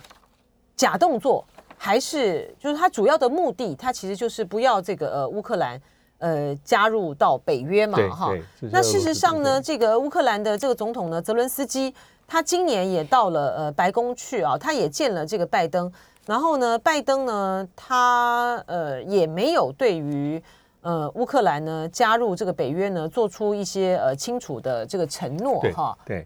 [0.75, 1.45] 假动作，
[1.77, 3.73] 还是就是他主要的目的？
[3.73, 5.81] 他其实就是不要这个呃乌克兰
[6.17, 8.33] 呃加入到北约嘛，哈。
[8.69, 11.95] 那事实上呢，这个乌克兰的这个总统呢，泽伦斯基，
[12.27, 15.89] 他今年也到了呃白宫去啊，他也见了这个拜登。
[16.25, 20.43] 然后呢，拜登呢，他呃也没有对于
[20.87, 25.97] 呃乌克兰呢加入这个北约呢做出一些呃清楚的这个承诺，哈。
[26.05, 26.25] 对。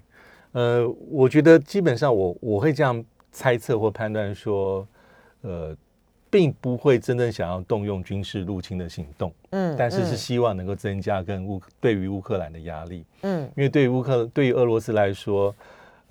[0.51, 4.85] 呃，我觉得基本上我我会这样猜测或判断说，
[5.43, 5.73] 呃，
[6.29, 15.55] 并不会真正想要动用军事入侵的行动，嗯，但是是希望能够增加跟乌对于乌克兰的压力，嗯，因为对于乌克对于俄罗斯来说，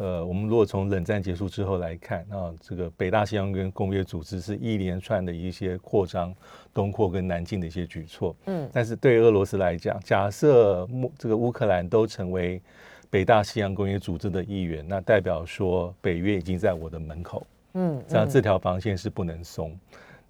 [0.01, 6.35] 呃，我们如果从冷战结束之后来看啊，这个北大西洋跟公约组织是一连串的一些扩张
[6.73, 10.89] 东扩跟南进的一些举措，嗯，但是对俄罗斯来讲，假设
[11.19, 12.63] 这个乌克兰都成为
[13.11, 19.79] 北大西洋公约组织的一员，那代表说北约已经在我的门口，嗯，这样这条防线是不能松。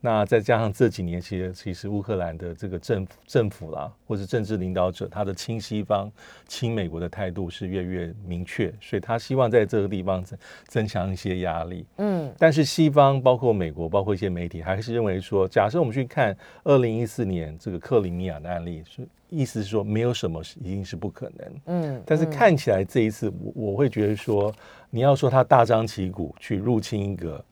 [0.03, 6.11] 那再加上这几年，其实其实乌克兰的这个政府政府啦，或者政治领导者，他的亲西方、
[6.49, 11.85] 亲美国的态度是越越明确，所以他希望在这个地方增增强一些压力。
[11.99, 16.35] 嗯，但是西方包括美国，包括一些媒体，还是认为说，假设我们去看
[16.65, 21.53] 二零一四年这个克里米亚的案例，是意思是说没有什么一定是不可能。
[21.67, 24.51] 嗯，但是看起来这一次，我我会觉得说，
[24.89, 27.45] 你要说他大张旗鼓去入侵一个。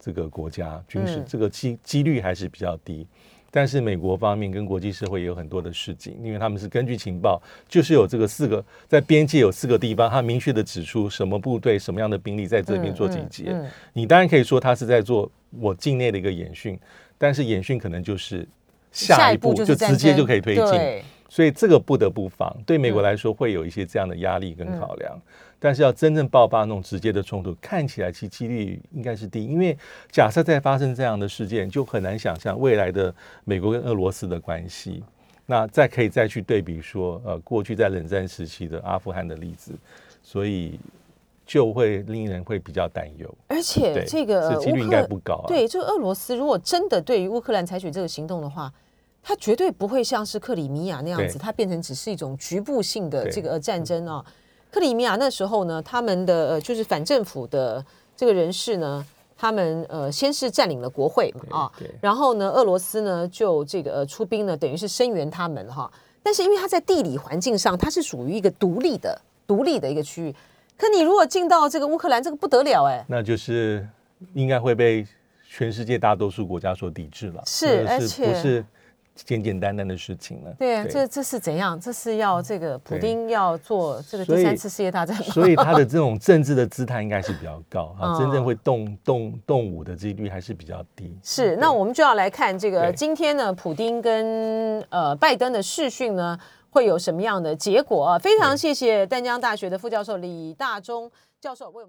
[0.00, 3.06] 这个国家军事这个机几率还是比较低，
[3.50, 13.54] 但是美国方面跟国际社会也有很多的事情，因为他们是根据情报，就是有这个四个在边界有四个地方，他明确的指出什么部队、什么样的兵力在这边做集结。
[13.92, 16.78] 你当然可以说他是在做我境内的一个演训，
[17.18, 18.48] 但是演训可能就是
[18.92, 25.18] 下一步就直接就可以推进，所以这个不得不防，对美国来说会有一些这样的压力跟考量。
[25.62, 29.76] 但是要真正爆发那种直接的冲突，看起来其几率应该是低，因为
[30.10, 33.14] 假设再发生这样的事件，就很难想象未来的
[33.44, 35.04] 美国跟俄罗斯的关系。
[35.46, 39.72] 那再可以再去对比说，呃，过去在冷战时期的阿富汗的例子，
[40.22, 40.80] 所以
[41.44, 43.32] 就会令人会比较担忧。
[43.48, 45.44] 而且这个几率应该不高。
[45.46, 48.72] 对，就俄罗斯如果真的对于乌克兰采取这个行动的话，
[49.22, 54.24] 它绝对不会像是克里米亚那样子，它变成只是一种局部性的这个战争啊。
[54.70, 57.84] 克里米亚那时候呢，他们的呃就是反政府的
[58.16, 59.04] 这个人士呢，
[59.36, 65.90] 他们呃先是占领了国会啊，然后呢，俄罗斯呢就这个出兵呢，等于是声援他们哈。
[66.22, 70.34] 但是因为它在地理环境上，它是属于一个独立的、独立的一个区域。
[70.76, 73.86] 可你如果进到这个乌克兰，这个不得了哎，那就是
[74.34, 75.06] 应该会被
[75.48, 77.42] 全世界大多数国家所抵制了。
[77.46, 78.64] 是，而且不是。
[79.24, 80.54] 简简单单的事情了。
[80.58, 81.78] 对啊，这这是怎样？
[81.80, 91.16] 这是要这个普丁要做这个第三次世界大战所以他的这种政治的姿态应该是比较高 啊，真正会动动动武的几率还是比较低。
[91.22, 96.38] 是，那我们就要来看这个今天呢，普丁跟呃拜登的视讯呢
[96.70, 98.18] 会有什么样的结果啊？
[98.18, 101.10] 非常谢谢淡江大学的副教授李大中
[101.40, 101.88] 教授为我们。